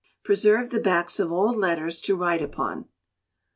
[0.23, 2.85] Preserve the backs of old letters to write upon.